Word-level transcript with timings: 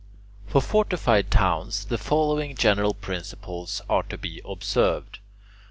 For 0.47 0.61
fortified 0.63 1.29
towns 1.29 1.85
the 1.85 1.99
following 1.99 2.55
general 2.55 2.95
principles 2.95 3.83
are 3.87 4.01
to 4.01 4.17
be 4.17 4.41
observed. 4.43 5.19